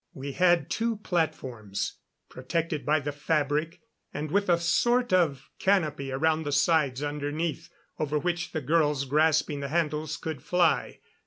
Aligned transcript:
We 0.15 0.31
had 0.31 0.71
two 0.71 0.95
platforms, 0.97 1.97
protected 2.27 2.87
by 2.87 3.01
the 3.01 3.11
fabric, 3.11 3.81
and 4.11 4.31
with 4.31 4.49
a 4.49 4.57
sort 4.59 5.13
of 5.13 5.51
canopy 5.59 6.11
around 6.11 6.41
the 6.41 6.51
sides 6.51 7.03
underneath, 7.03 7.69
over 7.99 8.17
which 8.17 8.51
the 8.51 8.61
girls 8.61 9.05
grasping 9.05 9.59
the 9.59 9.67
handles 9.67 10.17
could 10.17 10.41
fly. 10.41 11.01